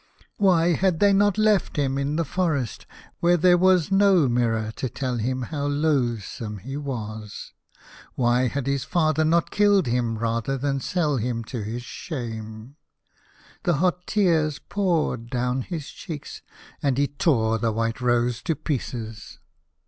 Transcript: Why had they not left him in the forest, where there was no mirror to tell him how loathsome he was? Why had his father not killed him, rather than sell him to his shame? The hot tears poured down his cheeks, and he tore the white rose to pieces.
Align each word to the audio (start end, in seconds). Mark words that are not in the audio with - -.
Why 0.37 0.73
had 0.73 0.99
they 0.99 1.13
not 1.13 1.37
left 1.37 1.75
him 1.77 1.95
in 1.99 2.15
the 2.15 2.25
forest, 2.25 2.87
where 3.19 3.37
there 3.37 3.55
was 3.55 3.91
no 3.91 4.27
mirror 4.27 4.71
to 4.77 4.89
tell 4.89 5.17
him 5.17 5.43
how 5.43 5.67
loathsome 5.67 6.57
he 6.57 6.75
was? 6.75 7.53
Why 8.15 8.47
had 8.47 8.65
his 8.65 8.83
father 8.83 9.23
not 9.23 9.51
killed 9.51 9.85
him, 9.85 10.17
rather 10.17 10.57
than 10.57 10.79
sell 10.79 11.17
him 11.17 11.43
to 11.43 11.61
his 11.61 11.83
shame? 11.83 12.77
The 13.61 13.75
hot 13.75 14.07
tears 14.07 14.57
poured 14.57 15.29
down 15.29 15.61
his 15.61 15.87
cheeks, 15.91 16.41
and 16.81 16.97
he 16.97 17.05
tore 17.07 17.59
the 17.59 17.71
white 17.71 18.01
rose 18.01 18.41
to 18.41 18.55
pieces. 18.55 19.37